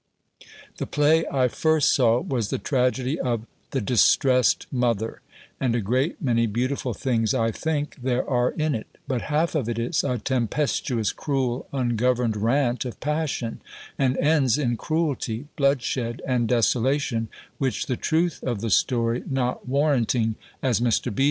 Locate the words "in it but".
8.49-9.21